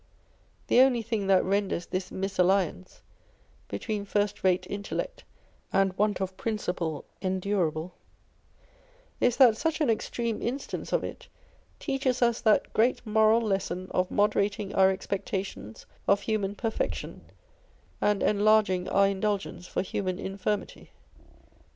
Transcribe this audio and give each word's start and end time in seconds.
The 0.65 0.79
only 0.79 1.03
thing 1.03 1.27
that 1.27 1.43
renders 1.43 1.85
this 1.85 2.09
mis 2.09 2.39
alliance 2.39 3.03
between 3.67 4.03
first 4.03 4.43
rate 4.43 4.65
intellect 4.67 5.23
and 5.71 5.95
want 5.95 6.19
of 6.19 6.35
principle 6.37 7.05
endurable 7.21 7.93
is 9.19 9.37
that 9.37 9.57
such 9.57 9.79
an 9.79 9.91
extreme 9.91 10.41
instance 10.41 10.91
of 10.91 11.03
it 11.03 11.27
teaches 11.77 12.23
us 12.23 12.41
that 12.41 12.73
great 12.73 13.05
moral 13.05 13.41
lesson 13.41 13.89
of 13.91 14.09
moderating 14.09 14.73
our 14.73 14.89
expectations 14.89 15.85
of 16.07 16.21
human 16.21 16.55
perfection, 16.55 17.21
and 18.01 18.23
enlarging 18.23 18.89
our 18.89 19.05
indulgence 19.07 19.67
for 19.67 19.83
human 19.83 20.17
infirmity. 20.17 20.89